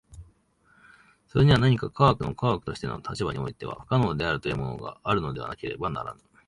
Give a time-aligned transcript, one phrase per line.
[1.27, 6.21] それには何か科学の科学としての立場においては不可能であるというものがあるのでなければならぬ。